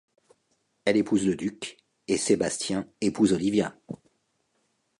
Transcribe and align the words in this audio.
Elle 0.85 0.97
épouse 0.97 1.27
le 1.27 1.35
duc 1.35 1.77
et 2.07 2.17
Sébastien 2.17 2.87
épouse 3.01 3.33
Olivia. 3.33 3.77